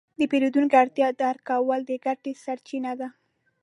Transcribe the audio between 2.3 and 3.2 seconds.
سرچینه ده.